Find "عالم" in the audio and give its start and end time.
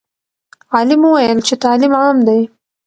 0.73-1.01